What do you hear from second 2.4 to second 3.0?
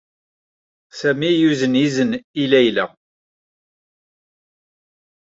i Layla.